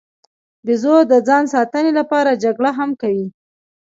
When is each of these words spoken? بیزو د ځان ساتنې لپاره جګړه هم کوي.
بیزو 0.65 0.95
د 1.11 1.13
ځان 1.27 1.43
ساتنې 1.53 1.91
لپاره 1.99 2.39
جګړه 2.43 2.71
هم 2.79 2.89
کوي. 3.01 3.27